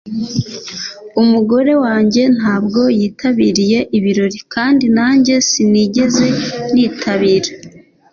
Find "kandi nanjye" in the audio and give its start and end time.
4.53-5.33